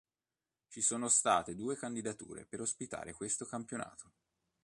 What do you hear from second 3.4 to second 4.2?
campionato.